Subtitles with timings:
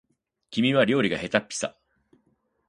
[0.49, 1.77] 君は料理がへたっぴさ